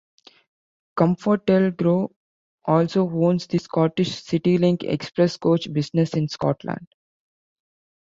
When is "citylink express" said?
4.23-5.37